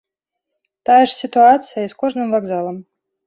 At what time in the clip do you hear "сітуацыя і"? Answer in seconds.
1.21-1.91